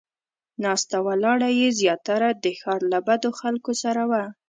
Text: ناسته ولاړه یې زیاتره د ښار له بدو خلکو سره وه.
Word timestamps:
ناسته 0.63 0.97
ولاړه 1.07 1.49
یې 1.59 1.67
زیاتره 1.79 2.29
د 2.43 2.45
ښار 2.61 2.81
له 2.91 2.99
بدو 3.07 3.29
خلکو 3.41 3.71
سره 3.83 4.01
وه. 4.09 4.23